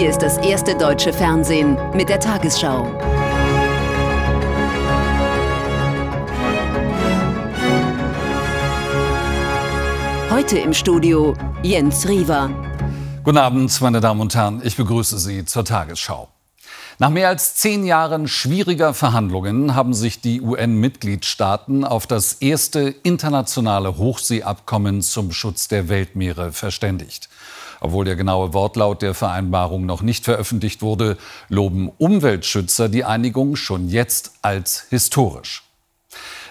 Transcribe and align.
Hier 0.00 0.08
ist 0.08 0.22
das 0.22 0.38
erste 0.38 0.74
deutsche 0.74 1.12
Fernsehen 1.12 1.76
mit 1.92 2.08
der 2.08 2.18
Tagesschau. 2.18 2.86
Heute 10.30 10.56
im 10.56 10.72
Studio 10.72 11.36
Jens 11.62 12.08
Riewer. 12.08 12.48
Guten 13.24 13.36
Abend, 13.36 13.78
meine 13.82 14.00
Damen 14.00 14.22
und 14.22 14.34
Herren. 14.34 14.62
Ich 14.64 14.74
begrüße 14.74 15.18
Sie 15.18 15.44
zur 15.44 15.66
Tagesschau. 15.66 16.30
Nach 16.98 17.10
mehr 17.10 17.28
als 17.28 17.56
zehn 17.56 17.84
Jahren 17.84 18.26
schwieriger 18.26 18.94
Verhandlungen 18.94 19.74
haben 19.74 19.92
sich 19.92 20.22
die 20.22 20.40
UN-Mitgliedstaaten 20.40 21.84
auf 21.84 22.06
das 22.06 22.32
erste 22.40 22.94
internationale 23.02 23.98
Hochseeabkommen 23.98 25.02
zum 25.02 25.30
Schutz 25.30 25.68
der 25.68 25.90
Weltmeere 25.90 26.52
verständigt. 26.52 27.28
Obwohl 27.80 28.04
der 28.04 28.16
genaue 28.16 28.52
Wortlaut 28.52 29.02
der 29.02 29.14
Vereinbarung 29.14 29.86
noch 29.86 30.02
nicht 30.02 30.24
veröffentlicht 30.24 30.82
wurde, 30.82 31.16
loben 31.48 31.90
Umweltschützer 31.98 32.88
die 32.88 33.04
Einigung 33.04 33.56
schon 33.56 33.88
jetzt 33.88 34.32
als 34.42 34.86
historisch. 34.90 35.64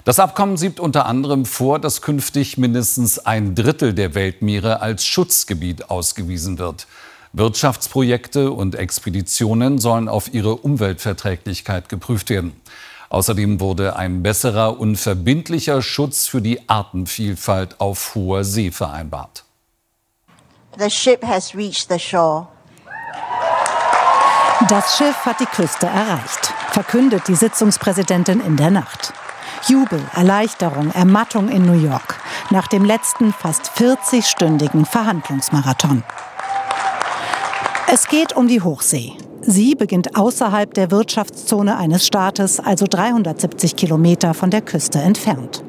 Das 0.06 0.20
Abkommen 0.20 0.58
sieht 0.58 0.80
unter 0.80 1.06
anderem 1.06 1.46
vor, 1.46 1.78
dass 1.78 2.02
künftig 2.02 2.58
mindestens 2.58 3.20
ein 3.20 3.54
Drittel 3.54 3.94
der 3.94 4.16
Weltmeere 4.16 4.82
als 4.82 5.06
Schutzgebiet 5.06 5.90
ausgewiesen 5.90 6.58
wird. 6.58 6.88
Wirtschaftsprojekte 7.34 8.52
und 8.52 8.74
Expeditionen 8.74 9.78
sollen 9.78 10.08
auf 10.08 10.34
ihre 10.34 10.56
Umweltverträglichkeit 10.56 11.90
geprüft 11.90 12.32
werden. 12.32 12.54
Außerdem 13.10 13.60
wurde 13.60 13.96
ein 13.96 14.24
besserer 14.24 14.80
und 14.80 14.96
verbindlicher 14.96 15.82
Schutz 15.82 16.28
für 16.28 16.42
die 16.42 16.68
Artenvielfalt 16.70 17.80
auf 17.80 18.16
hoher 18.16 18.44
See 18.44 18.72
vereinbart. 18.72 19.44
The 20.78 20.90
ship 20.90 21.24
has 21.24 21.56
reached 21.56 21.90
the 21.90 22.00
shore. 22.00 22.48
Das 24.70 24.98
Schiff 24.98 25.26
hat 25.26 25.40
die 25.40 25.46
Küste 25.46 25.88
erreicht, 25.88 26.54
verkündet 26.72 27.28
die 27.28 27.36
Sitzungspräsidentin 27.36 28.40
in 28.42 28.56
der 28.56 28.70
Nacht. 28.70 29.14
Jubel, 29.68 30.02
Erleichterung, 30.14 30.92
Ermattung 30.92 31.50
in 31.50 31.66
New 31.66 31.80
York 31.80 32.20
nach 32.52 32.68
dem 32.68 32.86
letzten 32.86 33.34
fast 33.34 33.72
40-stündigen 33.78 34.86
Verhandlungsmarathon. 34.86 36.04
Es 37.92 38.08
geht 38.08 38.36
um 38.36 38.48
die 38.48 38.62
Hochsee. 38.62 39.14
Sie 39.42 39.76
beginnt 39.76 40.16
außerhalb 40.16 40.74
der 40.74 40.92
Wirtschaftszone 40.92 41.78
eines 41.78 42.06
Staates, 42.06 42.60
also 42.60 42.86
370 42.88 43.76
Kilometer 43.76 44.34
von 44.34 44.52
der 44.52 44.62
Küste 44.62 45.00
entfernt. 45.00 45.64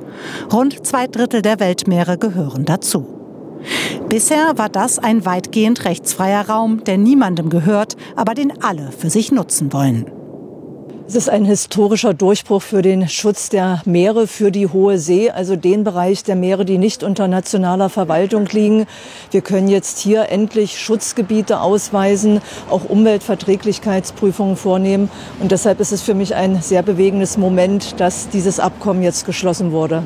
Rund 0.52 0.86
zwei 0.86 1.06
Drittel 1.06 1.40
der 1.42 1.60
Weltmeere 1.60 2.18
gehören 2.18 2.64
dazu. 2.64 3.19
Bisher 4.10 4.54
war 4.56 4.68
das 4.68 4.98
ein 4.98 5.24
weitgehend 5.24 5.84
rechtsfreier 5.84 6.48
Raum, 6.48 6.82
der 6.82 6.98
niemandem 6.98 7.48
gehört, 7.48 7.96
aber 8.16 8.34
den 8.34 8.52
alle 8.60 8.90
für 8.90 9.08
sich 9.08 9.30
nutzen 9.30 9.72
wollen. 9.72 10.10
Es 11.06 11.14
ist 11.14 11.30
ein 11.30 11.44
historischer 11.44 12.12
Durchbruch 12.12 12.60
für 12.60 12.82
den 12.82 13.08
Schutz 13.08 13.50
der 13.50 13.82
Meere, 13.84 14.26
für 14.26 14.50
die 14.50 14.66
Hohe 14.66 14.98
See, 14.98 15.30
also 15.30 15.54
den 15.54 15.84
Bereich 15.84 16.24
der 16.24 16.34
Meere, 16.34 16.64
die 16.64 16.76
nicht 16.76 17.04
unter 17.04 17.28
nationaler 17.28 17.88
Verwaltung 17.88 18.46
liegen. 18.46 18.86
Wir 19.30 19.42
können 19.42 19.68
jetzt 19.68 20.00
hier 20.00 20.28
endlich 20.28 20.80
Schutzgebiete 20.80 21.60
ausweisen, 21.60 22.40
auch 22.68 22.84
Umweltverträglichkeitsprüfungen 22.88 24.56
vornehmen. 24.56 25.08
Und 25.38 25.52
deshalb 25.52 25.78
ist 25.78 25.92
es 25.92 26.02
für 26.02 26.14
mich 26.14 26.34
ein 26.34 26.60
sehr 26.62 26.82
bewegendes 26.82 27.36
Moment, 27.36 28.00
dass 28.00 28.28
dieses 28.28 28.58
Abkommen 28.58 29.04
jetzt 29.04 29.24
geschlossen 29.24 29.70
wurde. 29.70 30.02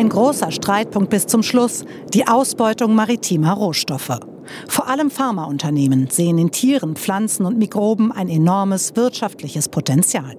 Ein 0.00 0.08
großer 0.08 0.50
Streitpunkt 0.50 1.10
bis 1.10 1.26
zum 1.26 1.42
Schluss, 1.42 1.84
die 2.14 2.26
Ausbeutung 2.26 2.94
maritimer 2.94 3.52
Rohstoffe. 3.52 4.18
Vor 4.66 4.88
allem 4.88 5.10
Pharmaunternehmen 5.10 6.08
sehen 6.08 6.38
in 6.38 6.50
Tieren, 6.50 6.96
Pflanzen 6.96 7.44
und 7.44 7.58
Mikroben 7.58 8.10
ein 8.10 8.30
enormes 8.30 8.96
wirtschaftliches 8.96 9.68
Potenzial. 9.68 10.36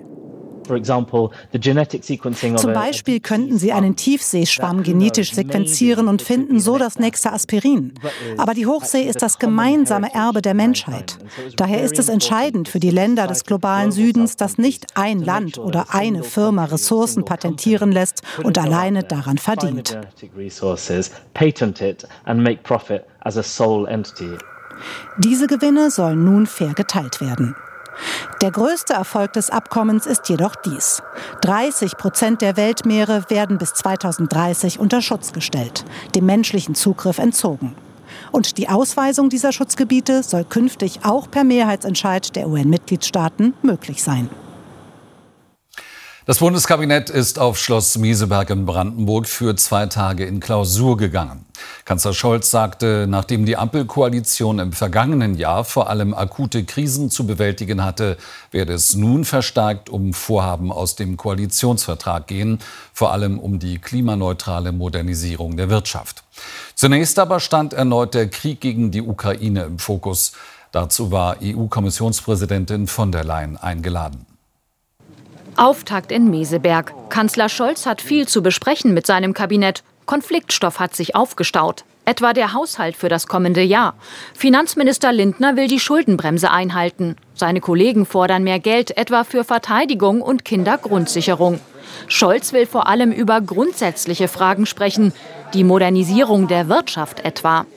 Zum 2.58 2.74
Beispiel 2.74 3.20
könnten 3.20 3.58
sie 3.58 3.72
einen 3.72 3.96
Tiefseeschwamm 3.96 4.84
genetisch 4.84 5.34
sequenzieren 5.34 6.08
und 6.08 6.22
finden 6.22 6.60
so 6.60 6.78
das 6.78 7.00
nächste 7.00 7.34
Aspirin. 7.34 7.94
Aber 8.38 8.54
die 8.54 8.66
Hochsee 8.66 9.04
ist 9.04 9.22
das 9.22 9.40
gemeinsame 9.40 10.14
Erbe 10.14 10.42
der 10.42 10.54
Menschheit. 10.54 11.18
Daher 11.58 11.84
ist 11.84 12.00
es 12.00 12.10
entscheidend 12.10 12.70
für 12.70 12.80
die 12.80 12.90
Länder 12.90 13.28
des 13.28 13.44
globalen 13.44 13.92
Südens, 13.92 14.36
dass 14.36 14.58
nicht 14.58 14.86
ein 14.96 15.20
Land 15.20 15.58
oder 15.58 15.88
eine 15.94 16.24
Firma 16.24 16.66
Ressourcen 16.66 17.26
patentieren 17.26 17.92
lässt 17.92 18.22
und 18.44 18.58
alleine 18.58 19.04
daran 19.04 19.38
verdient. 19.38 19.98
Diese 25.18 25.48
Gewinne 25.48 25.92
sollen 25.92 26.24
nun 26.24 26.48
fair 26.48 26.74
geteilt 26.74 27.22
werden. 27.22 27.56
Der 28.42 28.52
größte 28.52 28.94
Erfolg 28.94 29.34
des 29.34 29.50
Abkommens 29.50 30.06
ist 30.06 30.30
jedoch 30.30 30.56
dies. 30.56 31.04
30 31.42 31.98
Prozent 31.98 32.42
der 32.42 32.58
Weltmeere 32.58 33.26
werden 33.30 33.58
bis 33.58 33.74
2030 33.74 34.80
unter 34.80 35.02
Schutz 35.02 35.34
gestellt, 35.34 35.86
dem 36.16 36.26
menschlichen 36.26 36.76
Zugriff 36.76 37.20
entzogen. 37.20 37.76
Und 38.32 38.58
die 38.58 38.70
Ausweisung 38.70 39.30
dieser 39.30 39.52
Schutzgebiete 39.52 40.24
soll 40.24 40.44
künftig 40.44 41.02
auch 41.04 41.30
per 41.30 41.44
Mehrheitsentscheid 41.44 42.36
der 42.36 42.48
UN-Mitgliedstaaten 42.48 43.54
möglich 43.62 44.04
sein. 44.04 44.30
Das 46.28 46.38
Bundeskabinett 46.38 47.10
ist 47.10 47.40
auf 47.40 47.58
Schloss 47.58 47.98
Mieseberg 47.98 48.52
in 48.52 48.68
Brandenburg 48.68 49.26
für 49.26 49.56
zwei 49.56 49.88
Tage 49.88 50.24
in 50.24 50.40
Klausur 50.40 50.96
gegangen. 50.96 51.46
Kanzler 51.84 52.14
Scholz 52.14 52.52
sagte, 52.52 53.08
nachdem 53.10 53.48
die 53.48 53.58
Ampelkoalition 53.58 54.60
im 54.60 54.72
vergangenen 54.72 55.36
Jahr 55.36 55.64
vor 55.64 55.90
allem 55.90 56.14
akute 56.14 56.64
Krisen 56.64 57.10
zu 57.10 57.26
bewältigen 57.26 57.84
hatte, 57.84 58.18
werde 58.52 58.74
es 58.74 58.96
nun 58.96 59.26
verstärkt 59.26 59.90
um 59.90 60.14
Vorhaben 60.14 60.72
aus 60.72 60.96
dem 60.96 61.18
Koalitionsvertrag 61.18 62.28
gehen, 62.28 62.60
vor 62.94 63.14
allem 63.14 63.40
um 63.40 63.58
die 63.58 63.80
klimaneutrale 63.80 64.72
Modernisierung 64.74 65.58
der 65.58 65.72
Wirtschaft. 65.72 66.24
Zunächst 66.76 67.18
aber 67.18 67.40
stand 67.40 67.74
erneut 67.74 68.14
der 68.14 68.30
Krieg 68.30 68.62
gegen 68.62 68.92
die 68.92 69.02
Ukraine 69.02 69.64
im 69.64 69.80
Fokus. 69.80 70.34
Dazu 70.72 71.12
war 71.12 71.38
EU-Kommissionspräsidentin 71.42 72.86
von 72.86 73.12
der 73.12 73.24
Leyen 73.24 73.58
eingeladen. 73.58 74.28
Auftakt 75.62 76.12
in 76.12 76.32
Meseberg. 76.32 76.92
Kanzler 77.10 77.48
Scholz 77.48 77.86
hat 77.86 78.02
viel 78.02 78.28
zu 78.28 78.42
besprechen 78.42 78.96
mit 78.96 79.06
seinem 79.06 79.36
Kabinett. 79.36 79.84
Konfliktstoff 80.08 80.80
hat 80.80 80.96
sich 80.96 81.16
aufgestaut. 81.16 81.84
Etwa 82.04 82.34
der 82.34 82.54
Haushalt 82.54 82.96
für 82.96 83.10
das 83.10 83.28
kommende 83.28 83.62
Jahr. 83.62 83.94
Finanzminister 84.34 85.12
Lindner 85.12 85.56
will 85.58 85.68
die 85.68 85.80
Schuldenbremse 85.80 86.50
einhalten. 86.50 87.16
Seine 87.36 87.62
Kollegen 87.62 88.08
fordern 88.08 88.44
mehr 88.44 88.58
Geld 88.58 88.98
etwa 88.98 89.24
für 89.24 89.44
Verteidigung 89.44 90.24
und 90.24 90.46
Kindergrundsicherung. 90.46 91.60
Scholz 92.08 92.54
will 92.54 92.66
vor 92.66 92.88
allem 92.88 93.12
über 93.12 93.40
grundsätzliche 93.40 94.28
Fragen 94.28 94.66
sprechen, 94.66 95.14
die 95.54 95.64
Modernisierung 95.64 96.48
der 96.48 96.70
Wirtschaft 96.70 97.24
etwa. 97.24 97.68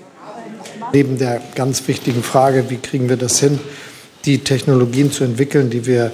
Neben 0.95 1.19
der 1.19 1.43
ganz 1.55 1.87
wichtigen 1.87 2.23
Frage, 2.23 2.71
wie 2.71 2.79
kriegen 2.79 3.11
wir 3.11 3.19
das 3.19 3.41
hin, 3.41 3.61
die 4.25 4.39
Technologien 4.39 5.13
zu 5.13 5.23
entwickeln, 5.23 5.69
die 5.69 5.85
wir 5.85 6.13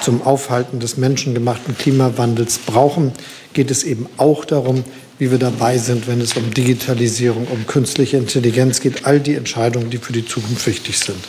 zum 0.00 0.22
Aufhalten 0.22 0.80
des 0.80 0.96
menschengemachten 0.96 1.76
Klimawandels 1.76 2.58
brauchen, 2.58 3.12
geht 3.52 3.70
es 3.70 3.84
eben 3.84 4.06
auch 4.16 4.44
darum, 4.44 4.84
wie 5.18 5.30
wir 5.30 5.38
dabei 5.38 5.78
sind, 5.78 6.06
wenn 6.06 6.20
es 6.20 6.34
um 6.34 6.52
Digitalisierung, 6.52 7.46
um 7.46 7.66
künstliche 7.66 8.16
Intelligenz 8.16 8.80
geht, 8.80 9.06
all 9.06 9.20
die 9.20 9.34
Entscheidungen, 9.34 9.90
die 9.90 9.98
für 9.98 10.12
die 10.12 10.26
Zukunft 10.26 10.66
wichtig 10.66 10.98
sind. 10.98 11.22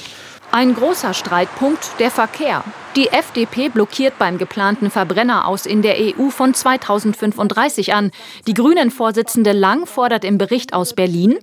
Ein 0.52 0.74
großer 0.74 1.14
Streitpunkt 1.14 2.00
der 2.00 2.10
Verkehr. 2.10 2.64
Die 2.96 3.10
FDP 3.10 3.70
blockiert 3.70 4.18
beim 4.18 4.38
geplanten 4.38 4.90
Verbrenner 4.90 5.48
aus 5.48 5.66
in 5.66 5.82
der 5.82 5.96
EU 6.00 6.30
von 6.30 6.54
2035 6.54 7.94
an. 7.94 8.12
Die 8.48 8.54
Grünen-Vorsitzende 8.54 9.52
Lang 9.52 9.86
fordert 9.86 10.24
im 10.24 10.38
Bericht 10.38 10.74
aus 10.74 10.94
Berlin. 10.94 11.38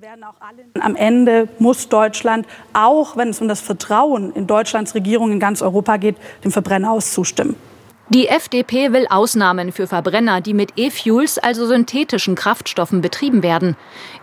Am 0.80 0.96
Ende 0.96 1.48
muss 1.58 1.88
Deutschland, 1.88 2.46
auch 2.72 3.16
wenn 3.16 3.28
es 3.28 3.40
um 3.40 3.46
das 3.46 3.60
Vertrauen 3.60 4.32
in 4.32 4.46
Deutschlands 4.46 4.94
Regierung 4.94 5.30
in 5.30 5.38
ganz 5.38 5.62
Europa 5.62 5.96
geht, 5.98 6.16
dem 6.42 6.50
Verbrenner 6.50 6.90
aus 6.90 7.12
zustimmen. 7.12 7.56
Die 8.10 8.28
FDP 8.28 8.92
will 8.92 9.06
Ausnahmen 9.08 9.72
für 9.72 9.86
Verbrenner, 9.86 10.42
die 10.42 10.52
mit 10.52 10.72
E-Fuels, 10.76 11.38
also 11.38 11.66
synthetischen 11.66 12.34
Kraftstoffen, 12.34 13.00
betrieben 13.00 13.42
werden. 13.42 13.76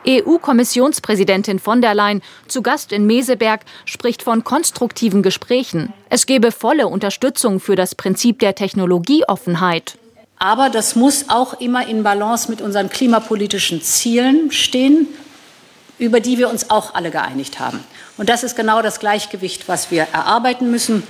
EU-Kommissionspräsidentin 0.07 1.57
von 1.57 1.81
der 1.81 1.95
Leyen, 1.95 2.21
zu 2.47 2.61
Gast 2.61 2.91
in 2.91 3.07
Meseberg, 3.07 3.61
spricht 3.85 4.21
von 4.21 4.43
konstruktiven 4.43 5.23
Gesprächen. 5.23 5.93
Es 6.09 6.27
gebe 6.27 6.51
volle 6.51 6.87
Unterstützung 6.87 7.59
für 7.59 7.75
das 7.75 7.95
Prinzip 7.95 8.37
der 8.37 8.53
Technologieoffenheit. 8.53 9.97
Aber 10.37 10.69
das 10.69 10.95
muss 10.95 11.29
auch 11.29 11.59
immer 11.59 11.87
in 11.87 12.03
Balance 12.03 12.51
mit 12.51 12.61
unseren 12.61 12.89
klimapolitischen 12.89 13.81
Zielen 13.81 14.51
stehen, 14.51 15.07
über 15.97 16.19
die 16.19 16.37
wir 16.37 16.51
uns 16.51 16.69
auch 16.69 16.93
alle 16.93 17.09
geeinigt 17.09 17.59
haben. 17.59 17.79
Und 18.17 18.29
das 18.29 18.43
ist 18.43 18.55
genau 18.55 18.83
das 18.83 18.99
Gleichgewicht, 18.99 19.67
was 19.67 19.89
wir 19.89 20.03
erarbeiten 20.13 20.69
müssen. 20.69 21.01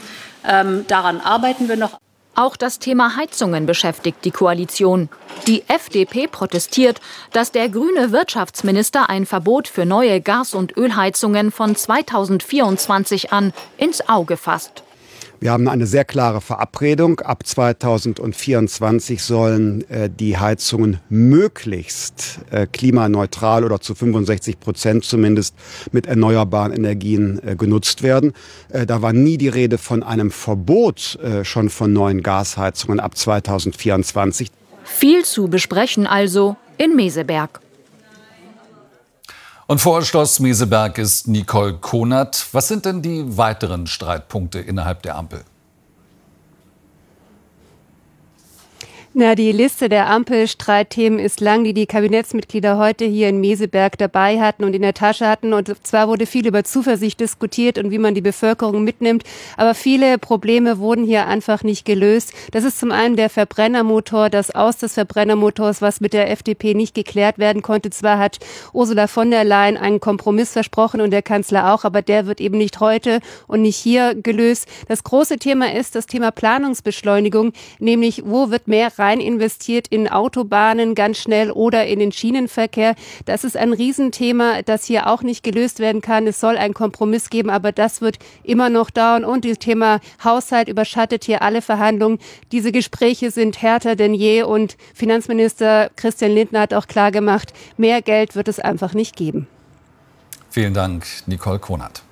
Ähm, 0.48 0.86
daran 0.88 1.20
arbeiten 1.20 1.68
wir 1.68 1.76
noch. 1.76 2.01
Auch 2.34 2.56
das 2.56 2.80
Thema 2.80 3.18
Heizungen 3.18 3.66
beschäftigt 3.66 4.24
die 4.24 4.32
Koalition. 4.32 5.10
Die 5.48 5.64
FDP 5.68 6.28
protestiert, 6.28 7.02
dass 7.34 7.52
der 7.52 7.68
grüne 7.68 8.12
Wirtschaftsminister 8.12 9.10
ein 9.10 9.26
Verbot 9.26 9.68
für 9.68 9.86
neue 9.86 10.22
Gas- 10.22 10.54
und 10.54 10.78
Ölheizungen 10.78 11.52
von 11.52 11.76
2024 11.76 13.34
an 13.34 13.54
ins 13.78 14.08
Auge 14.08 14.38
fasst. 14.38 14.84
Wir 15.42 15.52
haben 15.52 15.68
eine 15.68 15.88
sehr 15.88 16.06
klare 16.06 16.40
Verabredung. 16.40 17.20
Ab 17.22 17.48
2024 17.48 19.24
sollen 19.24 19.90
äh, 19.90 20.08
die 20.08 20.38
Heizungen 20.38 21.00
möglichst 21.10 22.42
äh, 22.52 22.68
klimaneutral 22.68 23.66
oder 23.66 23.82
zu 23.82 23.96
65 23.96 24.60
Prozent 24.60 25.04
zumindest 25.04 25.56
mit 25.92 26.06
erneuerbaren 26.06 26.72
Energien 26.72 27.42
äh, 27.44 27.56
genutzt 27.56 28.04
werden. 28.04 28.34
Äh, 28.70 28.86
da 28.86 29.02
war 29.02 29.14
nie 29.14 29.40
die 29.40 29.48
Rede 29.48 29.80
von 29.80 30.04
einem 30.04 30.30
Verbot 30.30 31.18
äh, 31.24 31.44
schon 31.44 31.72
von 31.72 31.92
neuen 31.92 32.22
Gasheizungen 32.22 33.00
ab 33.00 33.18
2024. 33.18 34.52
Viel 34.84 35.26
zu 35.26 35.48
besprechen 35.48 36.06
also 36.06 36.56
in 36.78 36.96
Meseberg. 36.96 37.62
Und 39.72 39.80
vor 39.80 40.02
Schloss 40.02 40.42
Meseberg 40.42 40.98
ist 40.98 41.30
Nicole 41.30 41.76
Konert. 41.76 42.48
Was 42.52 42.68
sind 42.68 42.84
denn 42.84 43.02
die 43.02 43.38
weiteren 43.38 43.88
Streitpunkte 43.88 44.60
innerhalb 44.60 45.02
der 45.02 45.16
Ampel? 45.16 45.46
Na, 49.14 49.36
die 49.36 49.52
Liste 49.52 49.90
der 49.90 50.08
Ampelstreitthemen 50.10 51.20
ist 51.20 51.42
lang, 51.42 51.66
die 51.66 51.74
die 51.74 51.86
Kabinettsmitglieder 51.86 52.78
heute 52.78 53.04
hier 53.04 53.28
in 53.28 53.42
Meseberg 53.42 53.98
dabei 53.98 54.40
hatten 54.40 54.64
und 54.64 54.74
in 54.74 54.84
der 54.84 54.94
Tasche 54.94 55.28
hatten. 55.28 55.52
Und 55.52 55.70
zwar 55.86 56.08
wurde 56.08 56.26
viel 56.26 56.48
über 56.48 56.64
Zuversicht 56.64 57.20
diskutiert 57.20 57.78
und 57.78 57.92
wie 57.92 57.98
man 57.98 58.16
die 58.16 58.22
Bevölkerung 58.22 58.86
mitnimmt. 58.86 59.24
Aber 59.58 59.76
viele 59.76 60.18
Probleme 60.18 60.80
wurden 60.80 61.04
hier 61.04 61.28
einfach 61.28 61.62
nicht 61.62 61.84
gelöst. 61.84 62.32
Das 62.52 62.64
ist 62.64 62.80
zum 62.80 62.94
einen 62.94 63.18
der 63.18 63.30
Verbrennermotor, 63.30 64.30
das 64.30 64.56
Aus 64.56 64.78
des 64.78 64.94
Verbrennermotors, 64.94 65.82
was 65.82 66.00
mit 66.00 66.14
der 66.14 66.32
FDP 66.32 66.74
nicht 66.74 66.96
geklärt 66.96 67.38
werden 67.38 67.62
konnte. 67.62 67.90
Zwar 67.90 68.18
hat 68.18 68.40
Ursula 68.72 69.08
von 69.08 69.30
der 69.30 69.44
Leyen 69.44 69.76
einen 69.76 70.00
Kompromiss 70.00 70.54
versprochen 70.54 71.02
und 71.02 71.12
der 71.12 71.22
Kanzler 71.22 71.74
auch, 71.74 71.84
aber 71.84 72.02
der 72.02 72.28
wird 72.28 72.40
eben 72.40 72.58
nicht 72.58 72.80
heute 72.80 73.20
und 73.48 73.62
nicht 73.62 73.76
hier 73.76 74.16
gelöst. 74.16 74.70
Das 74.88 75.04
große 75.04 75.36
Thema 75.36 75.74
ist 75.74 75.96
das 75.96 76.06
Thema 76.06 76.32
Planungsbeschleunigung, 76.32 77.52
nämlich 77.80 78.24
wo 78.26 78.52
wird 78.52 78.70
mehr 78.70 78.90
rein 79.02 79.20
investiert 79.20 79.88
in 79.90 80.08
Autobahnen 80.08 80.96
ganz 80.96 81.18
schnell 81.18 81.52
oder 81.52 81.86
in 81.88 82.00
den 82.00 82.12
Schienenverkehr. 82.12 82.96
Das 83.26 83.44
ist 83.44 83.58
ein 83.58 83.74
Riesenthema, 83.74 84.62
das 84.62 84.86
hier 84.86 85.08
auch 85.08 85.24
nicht 85.24 85.44
gelöst 85.44 85.80
werden 85.80 86.02
kann. 86.02 86.28
Es 86.28 86.40
soll 86.40 86.58
einen 86.58 86.74
Kompromiss 86.74 87.30
geben, 87.30 87.50
aber 87.50 87.72
das 87.72 88.02
wird 88.02 88.20
immer 88.44 88.70
noch 88.70 88.90
dauern. 88.92 89.26
Und 89.26 89.44
das 89.44 89.58
Thema 89.58 90.00
Haushalt 90.24 90.70
überschattet 90.70 91.26
hier 91.26 91.42
alle 91.42 91.62
Verhandlungen. 91.62 92.20
Diese 92.52 92.72
Gespräche 92.72 93.32
sind 93.32 93.62
härter 93.62 93.96
denn 93.96 94.14
je 94.14 94.44
und 94.44 94.78
Finanzminister 94.94 95.90
Christian 95.96 96.32
Lindner 96.32 96.62
hat 96.62 96.74
auch 96.74 96.88
klar 96.88 97.12
gemacht, 97.12 97.54
mehr 97.78 98.02
Geld 98.02 98.36
wird 98.36 98.48
es 98.48 98.60
einfach 98.60 98.94
nicht 98.94 99.16
geben. 99.16 99.48
Vielen 100.50 100.74
Dank, 100.74 101.06
Nicole 101.26 101.60
Konert. 101.60 102.04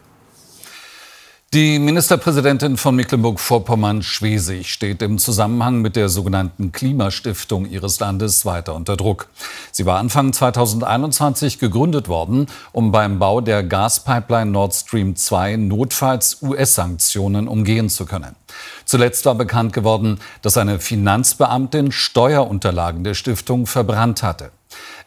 Die 1.51 1.79
Ministerpräsidentin 1.79 2.77
von 2.77 2.95
Mecklenburg-Vorpommern-Schwesig 2.95 4.71
steht 4.71 5.01
im 5.01 5.17
Zusammenhang 5.17 5.81
mit 5.81 5.95
der 5.95 6.07
sogenannten 6.07 6.71
Klimastiftung 6.71 7.65
ihres 7.65 7.99
Landes 7.99 8.45
weiter 8.45 8.75
unter 8.75 8.95
Druck. 8.95 9.29
Sie 9.71 9.87
war 9.87 9.97
Anfang 9.97 10.31
2021 10.31 11.57
gegründet 11.57 12.07
worden, 12.07 12.45
um 12.71 12.91
beim 12.91 13.17
Bau 13.17 13.41
der 13.41 13.63
Gaspipeline 13.63 14.51
Nord 14.51 14.75
Stream 14.75 15.15
2 15.15 15.55
notfalls 15.55 16.43
US-Sanktionen 16.43 17.47
umgehen 17.47 17.89
zu 17.89 18.05
können. 18.05 18.35
Zuletzt 18.85 19.25
war 19.25 19.33
bekannt 19.33 19.73
geworden, 19.73 20.19
dass 20.43 20.55
eine 20.55 20.79
Finanzbeamtin 20.79 21.91
Steuerunterlagen 21.91 23.03
der 23.03 23.15
Stiftung 23.15 23.65
verbrannt 23.65 24.21
hatte. 24.21 24.51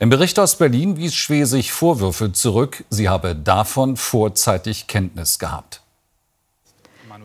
Im 0.00 0.10
Bericht 0.10 0.40
aus 0.40 0.56
Berlin 0.56 0.96
wies 0.96 1.14
Schwesig 1.14 1.70
Vorwürfe 1.70 2.32
zurück, 2.32 2.82
sie 2.90 3.08
habe 3.08 3.36
davon 3.36 3.96
vorzeitig 3.96 4.88
Kenntnis 4.88 5.38
gehabt. 5.38 5.81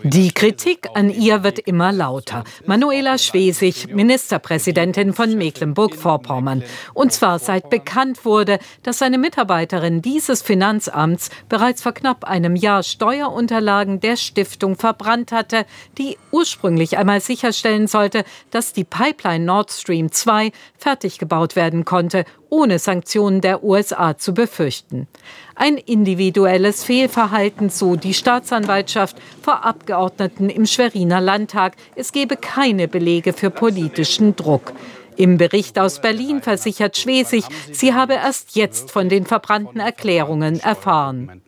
Die 0.03 0.31
Kritik 0.31 0.87
an 0.93 1.09
ihr 1.09 1.43
wird 1.43 1.57
immer 1.59 1.91
lauter. 1.91 2.43
Manuela 2.65 3.17
Schwesig, 3.17 3.93
Ministerpräsidentin 3.93 5.13
von 5.13 5.35
Mecklenburg-Vorpommern. 5.35 6.63
Und 6.93 7.13
zwar 7.13 7.39
seit 7.39 7.69
bekannt 7.69 8.23
wurde, 8.23 8.59
dass 8.83 9.01
eine 9.01 9.17
Mitarbeiterin 9.17 10.03
dieses 10.03 10.43
Finanzamts 10.43 11.29
bereits 11.49 11.81
vor 11.81 11.93
knapp 11.93 12.25
einem 12.25 12.55
Jahr 12.55 12.83
Steuerunterlagen 12.83 13.99
der 13.99 14.17
Stiftung 14.17 14.75
verbrannt 14.75 15.31
hatte, 15.31 15.65
die 15.97 16.17
ursprünglich 16.31 16.97
einmal 16.97 17.19
sicherstellen 17.19 17.87
sollte, 17.87 18.23
dass 18.51 18.73
die 18.73 18.83
Pipeline 18.83 19.45
Nord 19.45 19.71
Stream 19.71 20.11
2 20.11 20.51
fertig 20.77 21.17
gebaut 21.17 21.55
werden 21.55 21.85
konnte, 21.85 22.23
ohne 22.49 22.79
Sanktionen 22.79 23.41
der 23.41 23.63
USA 23.63 24.17
zu 24.17 24.33
befürchten. 24.33 25.07
Ein 25.55 25.77
individuelles 25.77 26.83
Fehlverhalten, 26.83 27.69
so 27.69 27.95
die 27.95 28.13
Staatsanwaltschaft 28.13 29.17
vor 29.41 29.65
Abgeordneten 29.65 30.49
im 30.49 30.65
Schweriner 30.65 31.21
Landtag. 31.21 31.75
Es 31.95 32.11
gebe 32.11 32.37
keine 32.37 32.87
Belege 32.87 33.33
für 33.33 33.49
politischen 33.49 34.35
Druck. 34.35 34.73
Im 35.15 35.37
Bericht 35.37 35.79
aus 35.79 35.99
Berlin 35.99 36.41
versichert 36.41 36.95
Schwesig, 36.95 37.43
sie 37.71 37.93
habe 37.93 38.13
erst 38.13 38.55
jetzt 38.55 38.91
von 38.91 39.09
den 39.09 39.25
verbrannten 39.25 39.79
Erklärungen 39.79 40.59
erfahren. 40.59 41.41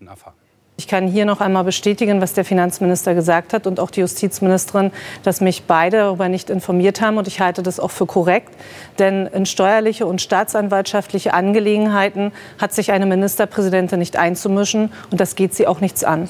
Ich 0.80 0.88
kann 0.88 1.08
hier 1.10 1.26
noch 1.26 1.42
einmal 1.42 1.66
bestätigen, 1.66 2.22
was 2.22 2.32
der 2.32 2.46
Finanzminister 2.46 3.14
gesagt 3.14 3.52
hat 3.52 3.68
und 3.68 3.82
auch 3.82 3.92
die 3.92 4.00
Justizministerin, 4.00 4.94
dass 5.24 5.42
mich 5.42 5.64
beide 5.64 5.98
darüber 5.98 6.30
nicht 6.30 6.50
informiert 6.50 7.02
haben. 7.02 7.18
Und 7.18 7.28
ich 7.28 7.42
halte 7.42 7.64
das 7.64 7.82
auch 7.82 7.92
für 7.92 8.06
korrekt. 8.06 8.54
Denn 8.98 9.28
in 9.28 9.46
steuerliche 9.46 10.06
und 10.06 10.22
staatsanwaltschaftliche 10.22 11.34
Angelegenheiten 11.34 12.32
hat 12.60 12.74
sich 12.74 12.94
eine 12.94 13.08
Ministerpräsidentin 13.08 14.00
nicht 14.00 14.16
einzumischen. 14.16 14.94
Und 15.12 15.20
das 15.20 15.36
geht 15.36 15.54
sie 15.54 15.68
auch 15.68 15.82
nichts 15.82 16.06
an. 16.06 16.30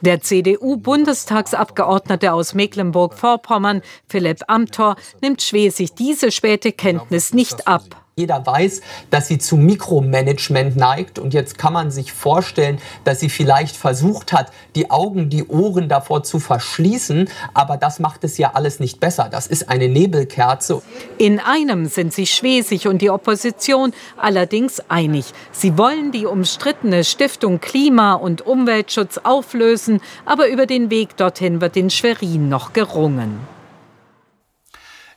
Der 0.00 0.20
CDU-Bundestagsabgeordnete 0.20 2.32
aus 2.32 2.54
Mecklenburg-Vorpommern, 2.54 3.82
Philipp 4.08 4.44
Amthor, 4.46 4.94
nimmt 5.22 5.42
Schwesig 5.42 5.96
diese 5.96 6.30
späte 6.30 6.70
Kenntnis 6.70 7.34
nicht 7.34 7.66
ab. 7.66 7.82
Jeder 8.18 8.44
weiß, 8.44 8.80
dass 9.10 9.28
sie 9.28 9.38
zu 9.38 9.56
Mikromanagement 9.56 10.76
neigt. 10.76 11.20
Und 11.20 11.34
jetzt 11.34 11.56
kann 11.56 11.72
man 11.72 11.92
sich 11.92 12.12
vorstellen, 12.12 12.78
dass 13.04 13.20
sie 13.20 13.28
vielleicht 13.28 13.76
versucht 13.76 14.32
hat, 14.32 14.50
die 14.74 14.90
Augen, 14.90 15.30
die 15.30 15.46
Ohren 15.46 15.88
davor 15.88 16.24
zu 16.24 16.40
verschließen. 16.40 17.28
Aber 17.54 17.76
das 17.76 18.00
macht 18.00 18.24
es 18.24 18.36
ja 18.36 18.50
alles 18.54 18.80
nicht 18.80 18.98
besser. 18.98 19.28
Das 19.30 19.46
ist 19.46 19.68
eine 19.68 19.88
Nebelkerze. 19.88 20.82
In 21.16 21.38
einem 21.38 21.86
sind 21.86 22.12
sich 22.12 22.34
Schwesig 22.34 22.88
und 22.88 23.02
die 23.02 23.10
Opposition 23.10 23.92
allerdings 24.16 24.82
einig. 24.88 25.26
Sie 25.52 25.78
wollen 25.78 26.10
die 26.10 26.26
umstrittene 26.26 27.04
Stiftung 27.04 27.60
Klima- 27.60 28.14
und 28.14 28.44
Umweltschutz 28.44 29.18
auflösen. 29.22 30.00
Aber 30.24 30.48
über 30.48 30.66
den 30.66 30.90
Weg 30.90 31.16
dorthin 31.16 31.60
wird 31.60 31.76
in 31.76 31.88
Schwerin 31.88 32.48
noch 32.48 32.72
gerungen. 32.72 33.57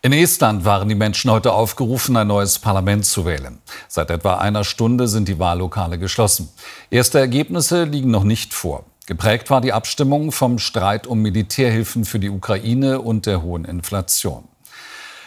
In 0.03 0.13
Estland 0.13 0.65
waren 0.65 0.89
die 0.89 0.95
Menschen 0.95 1.29
heute 1.29 1.53
aufgerufen, 1.53 2.17
ein 2.17 2.25
neues 2.25 2.57
Parlament 2.57 3.05
zu 3.05 3.23
wählen. 3.23 3.59
Seit 3.87 4.09
etwa 4.09 4.37
einer 4.37 4.63
Stunde 4.63 5.07
sind 5.07 5.27
die 5.27 5.37
Wahllokale 5.37 5.99
geschlossen. 5.99 6.49
Erste 6.89 7.19
Ergebnisse 7.19 7.83
liegen 7.83 8.09
noch 8.09 8.23
nicht 8.23 8.51
vor. 8.55 8.83
Geprägt 9.05 9.51
war 9.51 9.61
die 9.61 9.73
Abstimmung 9.73 10.31
vom 10.31 10.57
Streit 10.57 11.05
um 11.05 11.21
Militärhilfen 11.21 12.03
für 12.05 12.17
die 12.17 12.31
Ukraine 12.31 12.99
und 12.99 13.27
der 13.27 13.43
hohen 13.43 13.63
Inflation. 13.63 14.45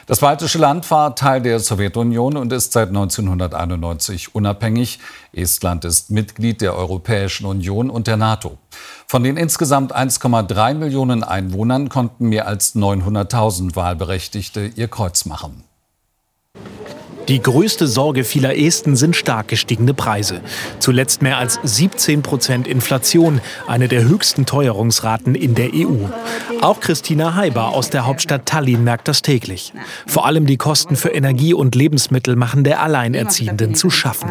Das 0.06 0.20
baltische 0.20 0.58
Land 0.58 0.90
war 0.90 1.16
Teil 1.16 1.40
der 1.40 1.60
Sowjetunion 1.60 2.36
und 2.36 2.52
ist 2.52 2.74
seit 2.74 2.88
1991 2.88 4.34
unabhängig. 4.34 4.98
Estland 5.32 5.86
ist 5.86 6.10
Mitglied 6.10 6.60
der 6.60 6.76
Europäischen 6.76 7.46
Union 7.46 7.88
und 7.88 8.06
der 8.06 8.18
NATO. 8.18 8.58
Von 9.06 9.22
den 9.22 9.38
insgesamt 9.38 9.96
1,3 9.96 10.74
Millionen 10.74 11.24
Einwohnern 11.24 11.88
konnten 11.88 12.28
mehr 12.28 12.46
als 12.46 12.74
900.000 12.74 13.76
Wahlberechtigte 13.76 14.66
ihr 14.66 14.88
Kreuz 14.88 15.24
machen. 15.24 15.64
Die 17.28 17.40
größte 17.40 17.86
Sorge 17.86 18.24
vieler 18.24 18.58
Esten 18.58 18.96
sind 18.96 19.16
stark 19.16 19.48
gestiegene 19.48 19.94
Preise. 19.94 20.40
Zuletzt 20.78 21.22
mehr 21.22 21.38
als 21.38 21.58
17 21.62 22.22
Prozent 22.22 22.66
Inflation, 22.66 23.40
eine 23.66 23.88
der 23.88 24.04
höchsten 24.04 24.46
Teuerungsraten 24.46 25.34
in 25.34 25.54
der 25.54 25.70
EU. 25.74 26.06
Auch 26.60 26.80
Christina 26.80 27.34
Heiber 27.34 27.68
aus 27.68 27.90
der 27.90 28.06
Hauptstadt 28.06 28.46
Tallinn 28.46 28.84
merkt 28.84 29.08
das 29.08 29.22
täglich. 29.22 29.72
Vor 30.06 30.26
allem 30.26 30.46
die 30.46 30.56
Kosten 30.56 30.96
für 30.96 31.10
Energie 31.10 31.54
und 31.54 31.74
Lebensmittel 31.74 32.36
machen 32.36 32.64
der 32.64 32.82
Alleinerziehenden 32.82 33.74
zu 33.74 33.90
schaffen. 33.90 34.28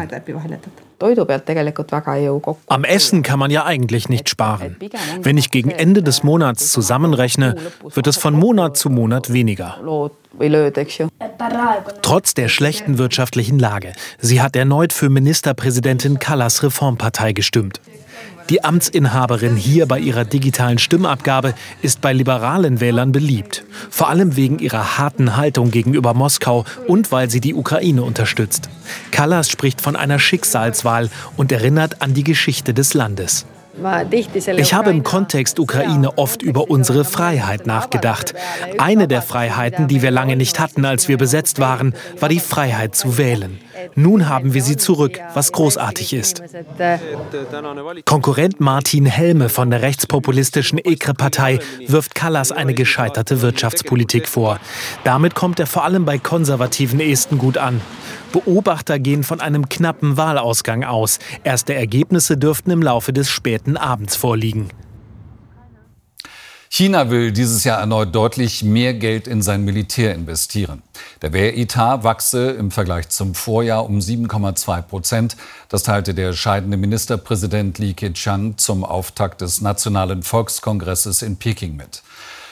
Am 2.66 2.84
Essen 2.84 3.22
kann 3.22 3.38
man 3.38 3.50
ja 3.50 3.64
eigentlich 3.64 4.08
nicht 4.08 4.28
sparen. 4.28 4.76
Wenn 5.22 5.38
ich 5.38 5.50
gegen 5.50 5.70
Ende 5.70 6.02
des 6.02 6.22
Monats 6.22 6.72
zusammenrechne, 6.72 7.56
wird 7.82 8.06
es 8.06 8.16
von 8.16 8.34
Monat 8.34 8.76
zu 8.76 8.90
Monat 8.90 9.32
weniger. 9.32 9.76
Trotz 12.02 12.34
der 12.34 12.48
schlechten 12.48 12.98
wirtschaftlichen 12.98 13.58
Lage. 13.58 13.92
Sie 14.18 14.40
hat 14.42 14.56
erneut 14.56 14.92
für 14.92 15.08
Ministerpräsidentin 15.08 16.18
Kallas 16.18 16.62
Reformpartei 16.62 17.32
gestimmt. 17.32 17.80
Die 18.50 18.62
Amtsinhaberin 18.62 19.56
hier 19.56 19.86
bei 19.86 19.98
ihrer 19.98 20.26
digitalen 20.26 20.78
Stimmabgabe 20.78 21.54
ist 21.80 22.02
bei 22.02 22.12
liberalen 22.12 22.78
Wählern 22.80 23.10
beliebt. 23.10 23.64
Vor 23.88 24.10
allem 24.10 24.36
wegen 24.36 24.58
ihrer 24.58 24.98
harten 24.98 25.36
Haltung 25.36 25.70
gegenüber 25.70 26.12
Moskau 26.12 26.66
und 26.86 27.10
weil 27.10 27.30
sie 27.30 27.40
die 27.40 27.54
Ukraine 27.54 28.02
unterstützt. 28.02 28.68
Kallas 29.10 29.48
spricht 29.48 29.80
von 29.80 29.96
einer 29.96 30.18
Schicksalswahl 30.18 31.08
und 31.36 31.52
erinnert 31.52 32.02
an 32.02 32.12
die 32.12 32.24
Geschichte 32.24 32.74
des 32.74 32.92
Landes. 32.92 33.46
Ich 34.56 34.74
habe 34.74 34.90
im 34.90 35.02
Kontext 35.02 35.58
Ukraine 35.58 36.16
oft 36.16 36.42
über 36.42 36.70
unsere 36.70 37.04
Freiheit 37.04 37.66
nachgedacht. 37.66 38.34
Eine 38.78 39.08
der 39.08 39.20
Freiheiten, 39.20 39.88
die 39.88 40.00
wir 40.00 40.12
lange 40.12 40.36
nicht 40.36 40.60
hatten, 40.60 40.84
als 40.84 41.08
wir 41.08 41.18
besetzt 41.18 41.58
waren, 41.58 41.94
war 42.20 42.28
die 42.28 42.40
Freiheit 42.40 42.94
zu 42.94 43.18
wählen. 43.18 43.58
Nun 43.94 44.28
haben 44.28 44.54
wir 44.54 44.62
sie 44.62 44.76
zurück, 44.76 45.20
was 45.34 45.52
großartig 45.52 46.12
ist. 46.12 46.42
Konkurrent 48.04 48.60
Martin 48.60 49.06
Helme 49.06 49.48
von 49.48 49.70
der 49.70 49.82
rechtspopulistischen 49.82 50.78
EKRE-Partei 50.78 51.58
wirft 51.86 52.14
Kallas 52.14 52.52
eine 52.52 52.74
gescheiterte 52.74 53.42
Wirtschaftspolitik 53.42 54.28
vor. 54.28 54.58
Damit 55.04 55.34
kommt 55.34 55.60
er 55.60 55.66
vor 55.66 55.84
allem 55.84 56.04
bei 56.04 56.18
konservativen 56.18 57.00
Esten 57.00 57.38
gut 57.38 57.58
an. 57.58 57.80
Beobachter 58.32 58.98
gehen 58.98 59.22
von 59.22 59.40
einem 59.40 59.68
knappen 59.68 60.16
Wahlausgang 60.16 60.84
aus. 60.84 61.18
Erste 61.44 61.74
Ergebnisse 61.74 62.36
dürften 62.36 62.70
im 62.70 62.82
Laufe 62.82 63.12
des 63.12 63.30
späten 63.30 63.76
Abends 63.76 64.16
vorliegen. 64.16 64.68
China 66.76 67.08
will 67.08 67.30
dieses 67.30 67.62
Jahr 67.62 67.78
erneut 67.78 68.12
deutlich 68.12 68.64
mehr 68.64 68.94
Geld 68.94 69.28
in 69.28 69.42
sein 69.42 69.64
Militär 69.64 70.12
investieren. 70.12 70.82
Der 71.22 71.32
Wehretat 71.32 72.02
wachse 72.02 72.50
im 72.50 72.72
Vergleich 72.72 73.10
zum 73.10 73.36
Vorjahr 73.36 73.84
um 73.84 74.00
7,2 74.00 74.82
Prozent. 74.82 75.36
Das 75.68 75.84
teilte 75.84 76.14
der 76.14 76.32
scheidende 76.32 76.76
Ministerpräsident 76.76 77.78
Li 77.78 77.94
Keqiang 77.94 78.58
zum 78.58 78.82
Auftakt 78.82 79.40
des 79.40 79.60
Nationalen 79.60 80.24
Volkskongresses 80.24 81.22
in 81.22 81.36
Peking 81.36 81.76
mit. 81.76 82.02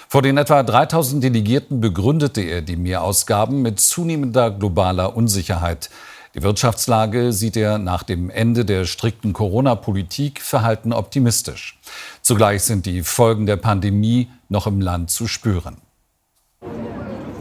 Vor 0.08 0.22
den 0.22 0.36
etwa 0.36 0.62
3000 0.62 1.24
Delegierten 1.24 1.80
begründete 1.80 2.42
er 2.42 2.62
die 2.62 2.76
Mehrausgaben 2.76 3.60
mit 3.60 3.80
zunehmender 3.80 4.52
globaler 4.52 5.16
Unsicherheit. 5.16 5.90
Die 6.34 6.42
Wirtschaftslage 6.42 7.32
sieht 7.32 7.56
er 7.56 7.78
nach 7.78 8.02
dem 8.02 8.30
Ende 8.30 8.64
der 8.64 8.86
strikten 8.86 9.32
Corona-Politik 9.32 10.40
verhalten 10.40 10.92
optimistisch. 10.92 11.78
Zugleich 12.22 12.62
sind 12.62 12.86
die 12.86 13.02
Folgen 13.02 13.46
der 13.46 13.56
Pandemie 13.56 14.30
noch 14.48 14.66
im 14.66 14.80
Land 14.80 15.10
zu 15.10 15.26
spüren. 15.26 15.76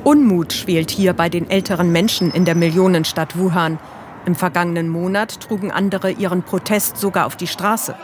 Unmut 0.03 0.51
schwelt 0.51 0.91
hier 0.91 1.13
bei 1.13 1.29
den 1.29 1.50
älteren 1.50 1.91
Menschen 1.91 2.31
in 2.31 2.43
der 2.43 2.55
Millionenstadt 2.55 3.38
Wuhan. 3.38 3.79
Im 4.25 4.36
vergangenen 4.36 4.89
Monat 4.89 5.39
trugen 5.39 5.71
andere 5.71 6.12
ihren 6.12 6.43
Protest 6.43 6.98
sogar 6.98 7.25
auf 7.27 7.36
die 7.36 7.48
Straße. 7.48 7.95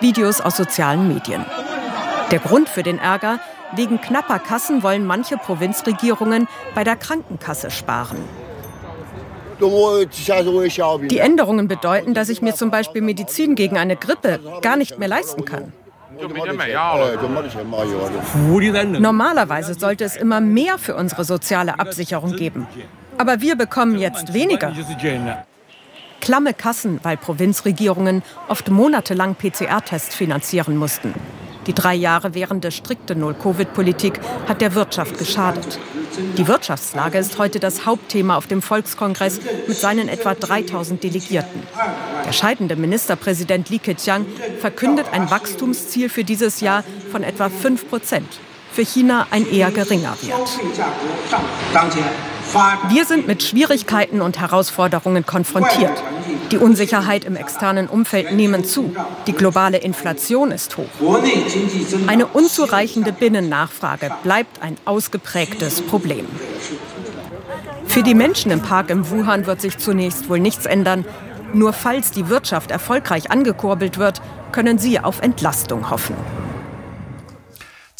Videos 0.00 0.40
aus 0.40 0.56
sozialen 0.56 1.08
Medien. 1.08 1.44
Der 2.30 2.38
Grund 2.38 2.68
für 2.68 2.82
den 2.82 2.98
Ärger, 2.98 3.40
Wegen 3.74 4.00
knapper 4.00 4.38
Kassen 4.38 4.82
wollen 4.82 5.04
manche 5.04 5.36
Provinzregierungen 5.36 6.48
bei 6.74 6.84
der 6.84 6.96
Krankenkasse 6.96 7.70
sparen. 7.70 8.16
Die 9.60 11.18
Änderungen 11.18 11.68
bedeuten, 11.68 12.14
dass 12.14 12.28
ich 12.28 12.42
mir 12.42 12.54
zum 12.54 12.70
Beispiel 12.70 13.02
Medizin 13.02 13.54
gegen 13.54 13.76
eine 13.76 13.96
Grippe 13.96 14.40
gar 14.62 14.76
nicht 14.76 14.98
mehr 14.98 15.08
leisten 15.08 15.44
kann. 15.44 15.72
Normalerweise 18.98 19.74
sollte 19.74 20.04
es 20.04 20.16
immer 20.16 20.40
mehr 20.40 20.78
für 20.78 20.96
unsere 20.96 21.24
soziale 21.24 21.78
Absicherung 21.78 22.34
geben. 22.34 22.66
Aber 23.18 23.40
wir 23.40 23.56
bekommen 23.56 23.98
jetzt 23.98 24.32
weniger. 24.32 24.72
Klamme 26.20 26.54
Kassen, 26.54 27.00
weil 27.02 27.16
Provinzregierungen 27.16 28.22
oft 28.48 28.68
monatelang 28.70 29.34
PCR-Tests 29.34 30.14
finanzieren 30.14 30.76
mussten. 30.76 31.14
Die 31.68 31.74
drei 31.74 31.94
Jahre 31.94 32.34
währende 32.34 32.70
strikte 32.70 33.14
Null-Covid-Politik 33.14 34.20
hat 34.48 34.62
der 34.62 34.74
Wirtschaft 34.74 35.18
geschadet. 35.18 35.78
Die 36.38 36.48
Wirtschaftslage 36.48 37.18
ist 37.18 37.38
heute 37.38 37.60
das 37.60 37.84
Hauptthema 37.84 38.36
auf 38.36 38.46
dem 38.46 38.62
Volkskongress 38.62 39.38
mit 39.66 39.76
seinen 39.76 40.08
etwa 40.08 40.34
3000 40.34 41.04
Delegierten. 41.04 41.62
Der 42.24 42.32
scheidende 42.32 42.74
Ministerpräsident 42.74 43.68
Li 43.68 43.78
Keqiang 43.78 44.24
verkündet 44.60 45.08
ein 45.12 45.30
Wachstumsziel 45.30 46.08
für 46.08 46.24
dieses 46.24 46.60
Jahr 46.62 46.84
von 47.12 47.22
etwa 47.22 47.50
5 47.50 47.86
Prozent. 47.90 48.28
Für 48.72 48.82
China 48.82 49.26
ein 49.30 49.46
eher 49.50 49.70
geringer 49.70 50.16
Wert. 50.22 50.58
Wir 52.88 53.04
sind 53.04 53.26
mit 53.26 53.42
Schwierigkeiten 53.42 54.20
und 54.22 54.38
Herausforderungen 54.38 55.26
konfrontiert. 55.26 56.02
Die 56.50 56.56
Unsicherheit 56.56 57.24
im 57.24 57.36
externen 57.36 57.88
Umfeld 57.88 58.32
nehmen 58.32 58.64
zu. 58.64 58.94
Die 59.26 59.32
globale 59.32 59.78
Inflation 59.78 60.50
ist 60.50 60.76
hoch. 60.76 60.88
Eine 62.06 62.26
unzureichende 62.26 63.12
Binnennachfrage 63.12 64.10
bleibt 64.22 64.62
ein 64.62 64.76
ausgeprägtes 64.84 65.82
Problem. 65.82 66.26
Für 67.86 68.02
die 68.02 68.14
Menschen 68.14 68.50
im 68.50 68.62
Park 68.62 68.90
im 68.90 69.10
Wuhan 69.10 69.46
wird 69.46 69.60
sich 69.60 69.78
zunächst 69.78 70.28
wohl 70.28 70.40
nichts 70.40 70.66
ändern. 70.66 71.04
Nur 71.52 71.72
falls 71.72 72.10
die 72.10 72.28
Wirtschaft 72.28 72.70
erfolgreich 72.70 73.30
angekurbelt 73.30 73.98
wird, 73.98 74.22
können 74.52 74.78
sie 74.78 75.00
auf 75.00 75.20
Entlastung 75.20 75.90
hoffen. 75.90 76.14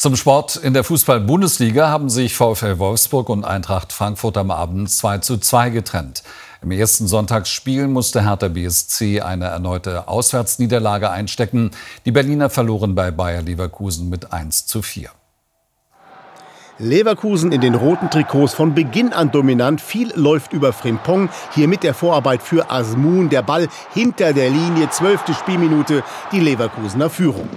Zum 0.01 0.15
Sport 0.15 0.55
in 0.55 0.73
der 0.73 0.85
Fußball-Bundesliga 0.85 1.89
haben 1.89 2.09
sich 2.09 2.33
VfL 2.33 2.79
Wolfsburg 2.79 3.27
und 3.27 3.43
Eintracht 3.43 3.91
Frankfurt 3.91 4.37
am 4.37 4.49
Abend 4.49 4.89
2 4.89 5.17
zu 5.17 5.37
2 5.37 5.71
getrennt. 5.71 6.23
Im 6.61 6.71
ersten 6.71 7.05
Sonntagsspiel 7.05 7.89
musste 7.89 8.23
Hertha 8.23 8.47
BSC 8.47 9.19
eine 9.19 9.47
erneute 9.47 10.07
Auswärtsniederlage 10.07 11.09
einstecken. 11.09 11.71
Die 12.05 12.13
Berliner 12.13 12.49
verloren 12.49 12.95
bei 12.95 13.11
Bayer 13.11 13.41
Leverkusen 13.41 14.07
mit 14.07 14.31
1 14.31 14.67
zu 14.67 14.81
4. 14.81 15.09
Leverkusen 16.81 17.51
in 17.51 17.59
den 17.59 17.75
roten 17.75 18.09
Trikots 18.09 18.53
von 18.53 18.73
Beginn 18.73 19.11
an 19.11 19.31
dominant. 19.31 19.81
Viel 19.81 20.13
läuft 20.15 20.53
über 20.53 20.71
Frimpong. 20.71 21.27
Hier 21.53 21.67
mit 21.67 21.83
der 21.83 21.93
Vorarbeit 21.93 22.41
für 22.41 22.71
Asmun. 22.71 23.27
Der 23.27 23.41
Ball 23.41 23.67
hinter 23.93 24.31
der 24.31 24.49
Linie. 24.49 24.89
Zwölfte 24.89 25.33
Spielminute. 25.33 26.03
Die 26.31 26.39
Leverkusener 26.39 27.09
Führung. 27.09 27.49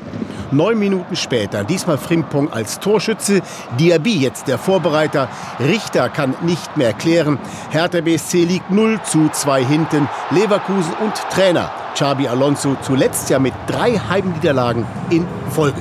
Neun 0.51 0.79
Minuten 0.79 1.17
später, 1.17 1.65
diesmal 1.65 1.97
Frimpong 1.97 2.53
als 2.53 2.79
Torschütze. 2.79 3.41
Diaby 3.79 4.19
jetzt 4.19 4.49
der 4.49 4.59
Vorbereiter. 4.59 5.29
Richter 5.61 6.09
kann 6.09 6.35
nicht 6.43 6.77
mehr 6.77 6.93
klären. 6.93 7.39
Hertha 7.71 8.01
BSC 8.01 8.45
liegt 8.45 8.71
0 8.71 9.01
zu 9.05 9.31
2 9.31 9.65
hinten. 9.65 10.09
Leverkusen 10.31 10.93
und 11.01 11.15
Trainer 11.31 11.71
Xabi 11.95 12.27
Alonso 12.27 12.77
zuletzt 12.83 13.31
ja 13.31 13.39
mit 13.39 13.55
drei 13.67 13.93
Heimniederlagen 13.93 14.85
in 15.11 15.27
Folge. 15.51 15.81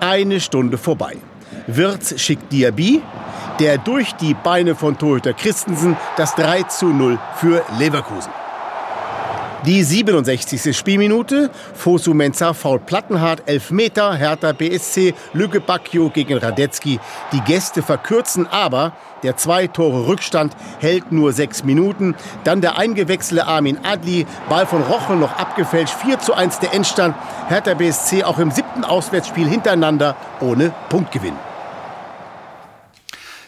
Eine 0.00 0.40
Stunde 0.40 0.78
vorbei. 0.78 1.16
Wirtz 1.66 2.20
schickt 2.20 2.52
Diaby, 2.52 3.02
der 3.58 3.78
durch 3.78 4.12
die 4.14 4.34
Beine 4.34 4.74
von 4.74 4.96
Torhüter 4.96 5.32
Christensen 5.32 5.96
das 6.16 6.34
3 6.36 6.64
zu 6.64 6.86
0 6.86 7.18
für 7.36 7.64
Leverkusen. 7.78 8.30
Die 9.64 9.82
67. 9.82 10.76
Spielminute. 10.76 11.50
Fosu 11.74 12.14
Mensah 12.14 12.54
faul 12.54 12.78
Plattenhardt, 12.78 13.42
11 13.46 13.70
Meter. 13.72 14.14
Hertha 14.14 14.52
BSC, 14.52 15.12
Lücke 15.32 15.60
Bacchio 15.60 16.08
gegen 16.10 16.38
Radetzky. 16.38 17.00
Die 17.32 17.40
Gäste 17.40 17.82
verkürzen, 17.82 18.46
aber 18.46 18.92
der 19.24 19.36
zwei 19.36 19.66
Tore 19.66 20.06
Rückstand 20.06 20.54
hält 20.78 21.10
nur 21.10 21.32
sechs 21.32 21.64
Minuten. 21.64 22.14
Dann 22.44 22.60
der 22.60 22.78
eingewechselte 22.78 23.48
Armin 23.48 23.78
Adli. 23.82 24.24
Ball 24.48 24.66
von 24.66 24.82
Rochel 24.82 25.16
noch 25.16 25.36
abgefälscht. 25.36 25.94
4 25.94 26.20
zu 26.20 26.34
1 26.34 26.60
der 26.60 26.72
Endstand. 26.72 27.16
Hertha 27.48 27.74
BSC 27.74 28.22
auch 28.22 28.38
im 28.38 28.52
siebten 28.52 28.84
Auswärtsspiel 28.84 29.48
hintereinander 29.48 30.14
ohne 30.40 30.72
Punktgewinn. 30.90 31.34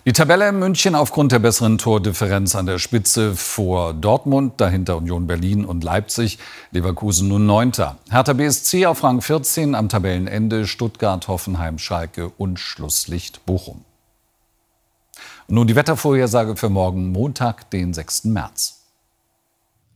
Die 0.08 0.14
Tabelle 0.14 0.52
München 0.52 0.94
aufgrund 0.94 1.32
der 1.32 1.38
besseren 1.38 1.76
Tordifferenz 1.76 2.54
an 2.54 2.64
der 2.64 2.78
Spitze 2.78 3.36
vor 3.36 3.92
Dortmund, 3.92 4.58
dahinter 4.58 4.96
Union 4.96 5.26
Berlin 5.26 5.66
und 5.66 5.84
Leipzig, 5.84 6.38
Leverkusen 6.70 7.28
nun 7.28 7.44
Neunter. 7.44 7.98
Hertha 8.08 8.32
BSC 8.32 8.86
auf 8.86 9.04
Rang 9.04 9.20
14 9.20 9.74
am 9.74 9.90
Tabellenende, 9.90 10.66
Stuttgart, 10.66 11.28
Hoffenheim, 11.28 11.76
Schalke 11.78 12.30
und 12.38 12.58
Schlusslicht 12.58 13.44
Bochum. 13.44 13.84
Und 15.46 15.54
nun 15.56 15.66
die 15.66 15.76
Wettervorhersage 15.76 16.56
für 16.56 16.70
morgen 16.70 17.12
Montag, 17.12 17.70
den 17.70 17.92
6. 17.92 18.24
März. 18.24 18.78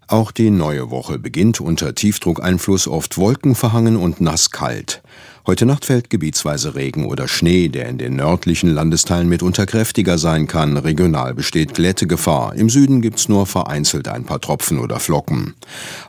Auch 0.09 0.31
die 0.31 0.51
neue 0.51 0.91
Woche 0.91 1.19
beginnt 1.19 1.59
unter 1.63 1.95
Tiefdruckeinfluss 1.95 2.87
oft 2.87 3.17
wolkenverhangen 3.17 3.97
und 3.97 4.21
nasskalt. 4.21 5.01
Heute 5.45 5.67
Nacht 5.67 5.85
fällt 5.85 6.09
gebietsweise 6.09 6.77
Regen 6.77 7.05
oder 7.05 7.27
Schnee, 7.27 7.67
der 7.67 7.89
in 7.89 7.99
den 7.99 8.15
nördlichen 8.15 8.71
Landesteilen 8.73 9.29
mitunter 9.29 9.67
kräftiger 9.67 10.17
sein 10.17 10.47
kann. 10.47 10.77
Regional 10.77 11.35
besteht 11.35 11.75
Glättegefahr. 11.75 12.55
Im 12.55 12.71
Süden 12.71 13.03
gibt's 13.03 13.29
nur 13.29 13.47
vereinzelt 13.47 14.07
ein 14.07 14.23
paar 14.23 14.41
Tropfen 14.41 14.79
oder 14.79 15.01
Flocken. 15.01 15.55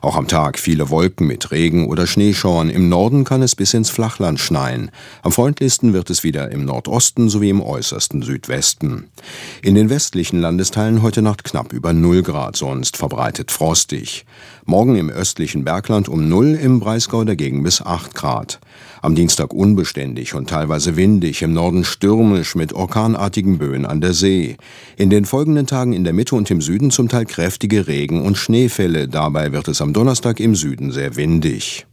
Auch 0.02 0.14
am 0.14 0.28
Tag 0.28 0.56
viele 0.56 0.88
Wolken 0.88 1.26
mit 1.26 1.50
Regen 1.50 1.88
oder 1.88 2.06
Schneeschauern. 2.06 2.70
Im 2.70 2.88
Norden 2.88 3.24
kann 3.24 3.42
es 3.42 3.56
bis 3.56 3.74
ins 3.74 3.90
Flachland 3.90 4.38
schneien. 4.38 4.92
Am 5.22 5.32
freundlichsten 5.32 5.92
wird 5.94 6.10
es 6.10 6.22
wieder 6.22 6.52
im 6.52 6.64
Nordosten 6.64 7.28
sowie 7.28 7.50
im 7.50 7.60
äußersten 7.60 8.22
Südwesten. 8.22 9.08
In 9.62 9.74
den 9.74 9.90
westlichen 9.90 10.40
Landesteilen 10.40 11.02
heute 11.02 11.22
Nacht 11.22 11.42
knapp 11.42 11.72
über 11.72 11.92
0 11.92 12.22
Grad, 12.22 12.54
sonst 12.54 12.96
verbreitet 12.96 13.50
frostig. 13.50 14.26
Morgen 14.64 14.94
im 14.94 15.10
östlichen 15.10 15.64
Bergland 15.64 16.08
um 16.08 16.28
0, 16.28 16.54
im 16.54 16.78
Breisgau 16.78 17.24
dagegen 17.24 17.64
bis 17.64 17.82
8 17.82 18.14
Grad. 18.14 18.60
Am 19.02 19.14
Dienstag 19.24 19.54
unbeständig 19.54 20.34
und 20.34 20.50
teilweise 20.50 20.96
windig, 20.96 21.40
im 21.40 21.54
Norden 21.54 21.84
stürmisch 21.84 22.54
mit 22.56 22.74
orkanartigen 22.74 23.56
Böen 23.56 23.86
an 23.86 24.02
der 24.02 24.12
See. 24.12 24.58
In 24.98 25.08
den 25.08 25.24
folgenden 25.24 25.66
Tagen 25.66 25.94
in 25.94 26.04
der 26.04 26.12
Mitte 26.12 26.34
und 26.34 26.50
im 26.50 26.60
Süden 26.60 26.90
zum 26.90 27.08
Teil 27.08 27.24
kräftige 27.24 27.86
Regen- 27.86 28.20
und 28.20 28.36
Schneefälle. 28.36 29.08
Dabei 29.08 29.52
wird 29.52 29.68
es 29.68 29.80
am 29.80 29.94
Donnerstag 29.94 30.40
im 30.40 30.54
Süden 30.54 30.92
sehr 30.92 31.16
windig. 31.16 31.86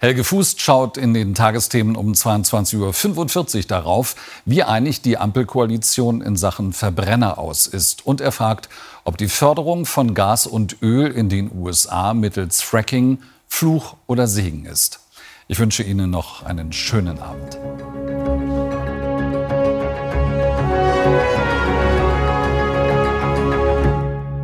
Helge 0.00 0.22
Fußt 0.22 0.60
schaut 0.60 0.98
in 0.98 1.14
den 1.14 1.34
Tagesthemen 1.34 1.96
um 1.96 2.12
22.45 2.12 3.56
Uhr 3.56 3.62
darauf, 3.62 4.16
wie 4.44 4.62
einig 4.62 5.00
die 5.00 5.16
Ampelkoalition 5.16 6.20
in 6.20 6.36
Sachen 6.36 6.74
Verbrenner 6.74 7.38
aus 7.38 7.66
ist. 7.66 8.04
Und 8.04 8.20
er 8.20 8.32
fragt, 8.32 8.68
ob 9.04 9.16
die 9.16 9.28
Förderung 9.28 9.86
von 9.86 10.12
Gas 10.12 10.46
und 10.46 10.82
Öl 10.82 11.10
in 11.10 11.30
den 11.30 11.50
USA 11.58 12.12
mittels 12.12 12.60
Fracking 12.60 13.16
Fluch 13.46 13.96
oder 14.06 14.26
Segen 14.26 14.66
ist. 14.66 15.00
Ich 15.48 15.58
wünsche 15.58 15.82
Ihnen 15.82 16.10
noch 16.10 16.42
einen 16.42 16.72
schönen 16.72 17.18
Abend. 17.18 17.58